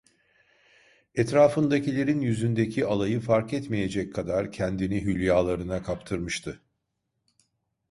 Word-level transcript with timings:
Etrafındakilerin 1.15 2.21
yüzündeki 2.21 2.85
alayı 2.85 3.19
fark 3.19 3.53
etmeyecek 3.53 4.15
kadar 4.15 4.51
kendini 4.51 5.03
hülyalarına 5.05 5.83
kaptırmıştı… 5.83 6.61